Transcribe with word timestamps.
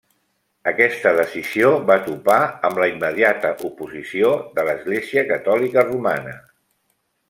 Aquesta 0.69 1.11
decisió 1.19 1.69
va 1.91 1.97
topar 2.07 2.39
amb 2.71 2.81
la 2.85 2.89
immediata 2.95 3.53
oposició 3.71 4.35
de 4.59 4.69
l'Església 4.71 5.29
Catòlica 5.33 5.89
Romana. 5.95 6.39